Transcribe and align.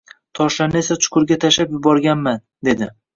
Toshlarni 0.37 0.79
esa 0.79 0.95
chuqurga 1.05 1.37
tashlab 1.43 1.75
yuborganman, 1.75 2.41
dedi 2.71 2.89